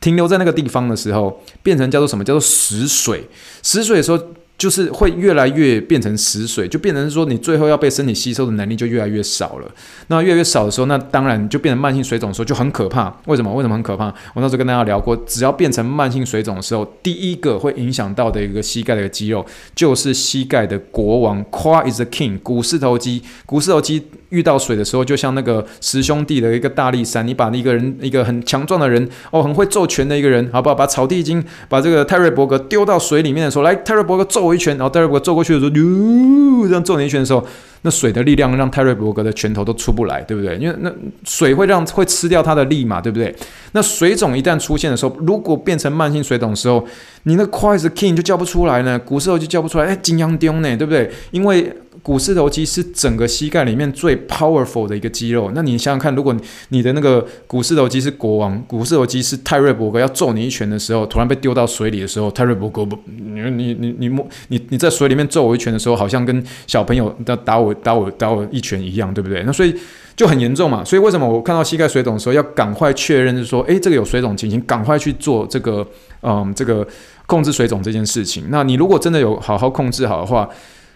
[0.01, 2.23] 停留在那个地方的时候，变成叫做什么？
[2.23, 3.29] 叫做死水。
[3.61, 4.17] 死水的时候。
[4.57, 9.71] 就是会越来越变成死水，就变成说你最后要被身体吸收的能力就越来越少了。
[10.07, 13.15] 那越来越少的时候，那当然就变成慢性水肿的时候就很可怕。
[13.25, 13.53] 为什么？
[13.53, 14.05] 为什么很可怕？
[14.33, 24.07] 我那时候跟大家聊过，只要变成慢性水肿的时候，第一个会影响到的一个膝盖的一个肌肉，就是膝盖的国王，Qua is the king，股四头肌，股四头肌。
[24.29, 30.75] 遇到水的时候，就像那个十兄弟的一个大力山，你把一个人一个很强壮的人哦，很会揍拳的一个人，好不好？
[30.75, 37.45] 把草地精把这个泰瑞伯格丢到水里面的时候，来泰瑞伯格揍我一拳，然后泰瑞伯格揍过去的时候，哟，这样揍你一拳的时候，
[37.83, 40.57] 那水的力量让泰瑞伯格的拳头都出不来，对不对？
[40.57, 40.91] 因为那
[41.23, 43.33] 水会让会吃掉他的力嘛，对不对？
[43.71, 46.85] 那水肿一旦出现的时候，如果变成慢性水肿的时候，
[47.27, 51.11] 你那 Quad King 就叫不出来呢，股四头肌叫不出来，哎，金羊丢呢，对不对？
[51.31, 51.69] 因为
[52.01, 55.51] 股四头肌是整个膝盖里面最 powerful 的一个肌肉。
[55.53, 56.33] 那你想想看，如果
[56.69, 69.43] 你的那个股四头肌是国王，股四头肌是泰瑞伯格要揍你一拳的时候，突然被丢到水里的时候，泰瑞伯格不，你你你你摸你你在水里面揍我一拳的时候，好像跟小朋友打打我打我打我一拳一样，对不对？
[69.45, 69.75] 那所以
[70.17, 70.83] 就很严重嘛。
[70.83, 75.87] 所以为什么我看到膝盖水肿的时候，要赶快确认，是说，诶，这个有水肿情形，赶快去做这个，
[76.21, 76.85] 嗯，这个
[77.25, 78.47] 控制水肿这件事情。
[78.49, 80.49] 那你如果真的有好好控制好的话，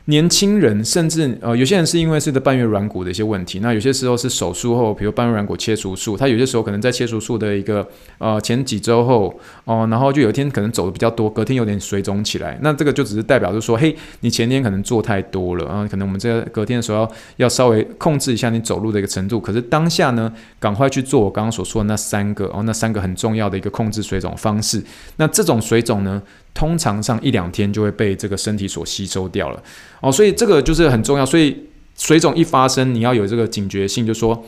[0.05, 7.87] 年轻人甚至呃，有些人是因为是个半月软骨的一些问题，那有些时候是手术后，比如半月软骨切除术，他有些时候可能在切除术的一个
[8.17, 9.33] 呃前几周后
[9.65, 24.83] 哦、然后就有一天可能走的比较多，隔天有点水肿起来，那这个就只是代表就是说，嘿，你前天可能做太多了，啊可能我们这隔天的时候要要稍微控制一下你走路的一个程度，可是当下呢，赶快去做我刚刚所说的那三个哦，那三个很重要的一个控制水肿方式，
[25.17, 26.21] 那这种水肿呢，
[26.53, 29.63] 通常上一两天就会被这个身体所吸收掉了
[30.01, 31.25] 哦，所以这个就是很重要。
[31.25, 34.43] 所以水肿一发生，你要有这个警觉性，就说：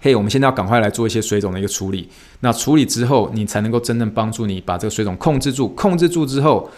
[0.00, 2.08] 嘿，我们现在要赶快来做一些水肿的一个处理。
[2.40, 5.68] 那处理之后，你才能够真正帮助你把这个水肿控制住。
[5.68, 6.70] 控制住之后。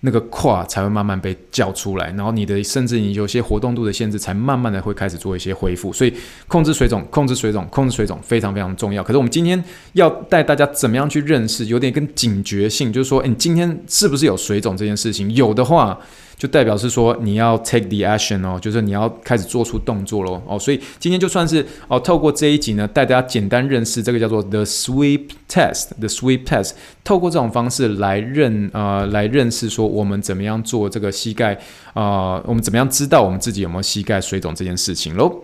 [0.00, 5.92] 那个胯才会慢慢被叫出来，然后你的甚至你有些活动度的限制，才慢慢的会开始做一些恢复。
[5.92, 6.14] 所以
[6.46, 9.02] 控制水肿，控制水肿，控制水肿非常非常重要。
[9.02, 9.62] 可是我们今天
[9.94, 15.30] 要带大家怎么样去认识，有点跟警觉性，就是说，诶，你今天是不是有水肿这件事情？
[15.34, 15.98] 有的话。
[16.38, 26.70] 就代表是说你要 take the action 哦，就是你要开始做出动作喽哦，所以今天就算是哦，透过这一集呢，带大家简单认识这个叫做 the sweep test，the sweep test，
[27.02, 31.58] 透过这种方式来认呃来认识说我们怎么样做这个膝盖
[31.94, 35.42] 啊、我们怎么样知道我们自己有没有膝盖水肿这件事情喽。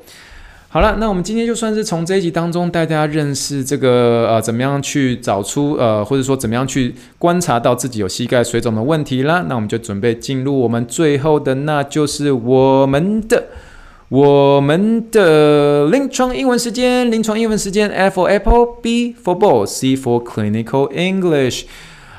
[0.75, 9.45] 好了，那我们今天就算是从这一集当中带大家认识这个呃，怎么样去找出呃，或者说怎么样去观察到自己有膝盖水肿的问题啦。
[9.49, 13.45] 那我们就准备进入我们最后的，那就是我们的
[14.09, 21.67] 我们的临床英文时间，临床英文时间，A for Apple，B for Ball，C for Clinical English。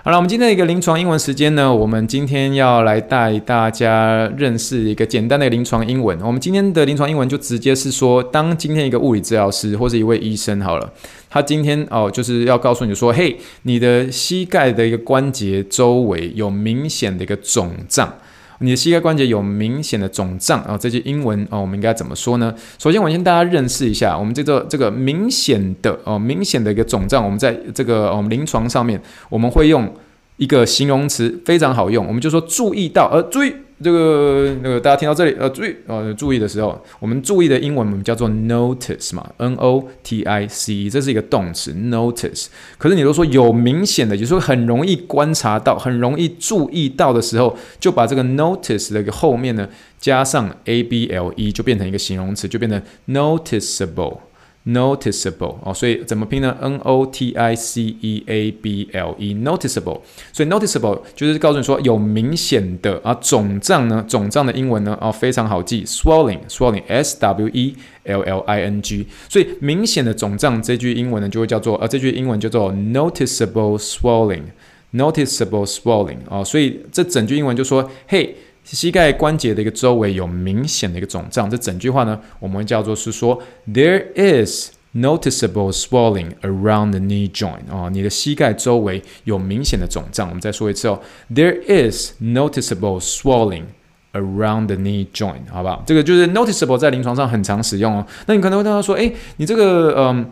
[0.06, 6.15] 好了，我们今天的一个临床英文时间呢，我们今天要来带大家认识一个简单的临床英文。
[6.22, 10.94] 我们今天的临床英文就直接是说，当今天一个物理治疗师或是一位医生好了，
[11.28, 18.13] 他今天哦就是要告诉你说，嘿，你的膝盖的一个关节周围有明显的一个肿胀。
[18.60, 22.56] 你的膝盖关节有明显的肿胀啊，这句英文哦，我们应该怎么说呢？
[22.79, 29.94] 首先，我先大家认识一下，我们这个这个明显的哦，明显的一个肿胀，我们在这个我们临床上面，我们会用
[30.38, 33.54] 一个形容词，非常好用，我们就说注意到，呃，注意。
[33.83, 42.46] 这个那个大家听到这里呃注意呃注意的时候，我们注意的英文我们叫做 notice 嘛，n o t i c e，这是一个动词 notice。
[42.77, 49.67] 可是你都说有明显的，就是说很容易观察到、很容易注意到的时候，就把这个 notice 的一个后面呢
[50.00, 54.19] 加上 a b l e，就变成一个形容词，就变成 noticeable。
[54.67, 56.54] noticeable 哦，所以怎么拼呢？
[56.61, 60.02] N O T I C E A B L E，noticeable。
[60.33, 69.06] 所以 noticeable 就是告诉你说有明显的啊肿胀呢，肿胀的英文呢哦非常好记，swelling，swelling，S W E L L I N G。
[69.31, 78.37] 所以明显的肿胀这句英文呢就会叫做呃这句英文叫做 noticeable swelling，noticeable swelling 哦，所以这整句英文就说嘿。
[78.74, 83.42] 膝盖关节的一个周围有明显的一个肿胀，这整句话呢，我们叫做是说
[83.72, 87.70] ，There is noticeable swelling around the knee joint。
[87.70, 90.28] 哦，你的膝盖周围有明显的肿胀。
[90.28, 91.00] 我们再说一次哦
[91.34, 93.66] ，There is noticeable swelling
[94.13, 95.50] around the knee joint。
[95.52, 95.84] 好不好？
[95.86, 98.06] 这个就是 noticeable 在临床上很常使用哦。
[98.26, 100.30] 那你可能会听到说，诶，你这个，嗯。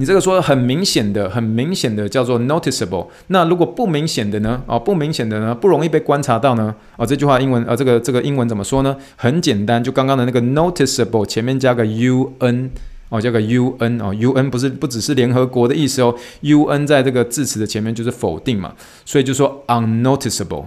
[0.00, 4.62] 你这个说很明显的、很明显的叫做 noticeable，那如果不明显的呢？
[4.64, 6.74] 哦，不明显的呢，不容易被观察到呢？
[6.96, 8.96] 哦，这句话英文，呃，这个这个英文怎么说呢？
[9.16, 12.70] 很简单，就刚刚的那个 noticeable 前面加个 un，
[13.10, 18.72] 哦，加个 un，哦，un 不是不只是联合国的意思哦，un 在这个字词的前面就是否定嘛，
[19.04, 20.64] 所以就说 unnoticeable。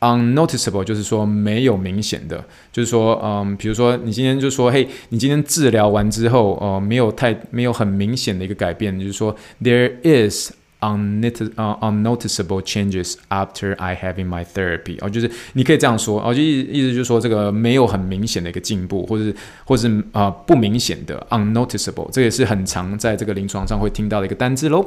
[0.00, 10.52] Unnoticeable 就是说没有明显的，就是说，嗯，比如说你今天就说，嘿，你今天治疗完之后，呃，没有太没有很明显的一个改变，就是说，there is。
[10.86, 19.34] Unnoticeable changes after I having my therapy，哦，就是你可以这样说，哦，就意意思就是说这个没有很明显的一个进步，或是
[19.64, 24.82] 或是啊、呃、不明显的 unnoticeable，这也是很常在这个临床上会听到的一个单字喽。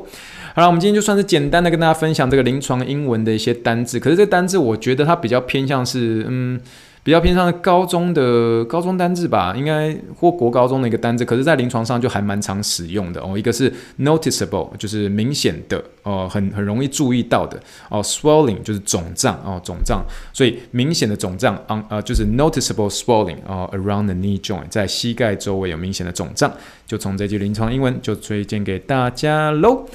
[0.55, 6.59] 好了，我们今天就算是简单的跟大家分享这个临床英文的一些单字，可是这单字我觉得它比较偏向是嗯。
[7.01, 13.37] 比较偏向高中的高中单字吧，应该或国高中的一个单字，可是，在临床上就还蛮常使用的哦。
[13.37, 17.57] 一个是 noticeable，就是明显的哦，很很容易注意到的
[17.89, 18.03] 哦。
[18.03, 26.51] swelling 就是肿胀哦，肿胀，所以明显的肿胀 on 呃就是 noticeable swelling 哦，around the knee joint，在膝盖周围有明显的肿胀，
[26.85, 29.85] 就从这句临床英文就推荐给大家喽。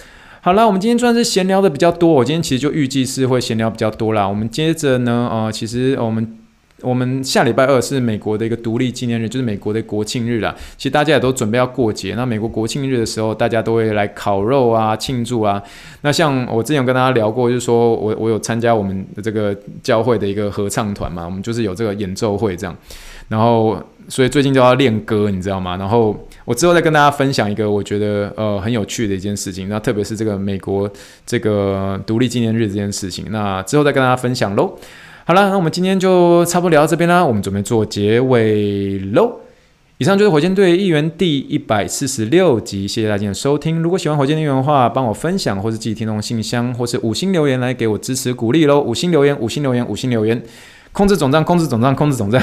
[0.40, 4.26] 好了，我们今天算是闲聊的比较多，我今天其实就预计是会闲聊比较多啦。
[4.26, 6.38] 我们接着呢，呃，其实我们。
[6.85, 10.55] 我们下礼拜二是美国的一个独立纪念日，就是美国的国庆日啦。
[10.76, 12.14] 其实大家也都准备要过节。
[12.14, 15.62] 那美国国庆日的时候，大家都会来烤肉啊，庆祝啊。
[16.03, 22.76] 那像我之前有跟大家聊过，就是说我我有参加我们的这个教会的一个合唱团嘛，我们就是有这个演奏会这样。
[23.28, 25.78] 然后所以最近就要练歌，你知道吗？
[25.78, 26.14] 然后
[26.45, 29.68] 我之后再跟大家分享一个我觉得呃很有趣的一件事情。
[29.70, 30.91] 那特别是这个美国
[31.24, 34.76] 这个独立纪念日这件事情，那之后再跟大家分享喽。
[35.27, 37.25] 好了，那我们今天就差不多聊到这边啦。
[37.25, 39.41] 我们准备做结尾喽。
[39.97, 43.81] 以上就是火箭队议员第一百四十六集，谢谢大家的收听。
[43.81, 48.79] 如果喜欢火箭队议员的话，帮我分享或是寄听众信箱，或是五星留言来给我支持鼓励喽。
[48.81, 50.43] 五星留言，五星留言，五星留言，
[50.93, 52.43] 控制总账，控制总账，控制总账。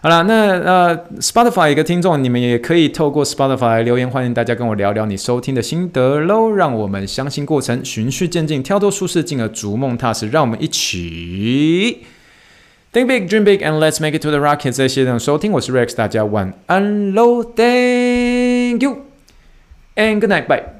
[0.00, 6.50] 好了，那呃，Spotify 一个听众，你们也可以透过 Spotify 留言，欢迎大家跟我聊聊你收听的心得喽。
[6.52, 10.28] 让我们相信过程，循序渐进，跳脱舒适，进而逐梦踏实。
[10.28, 12.04] 让我们一起
[12.92, 14.70] Think big, dream big, and let's make it to the rocket。
[14.70, 18.98] 谢谢大家收听，我是 Rex，大家晚安喽，Thank you
[19.96, 20.77] and good night, bye。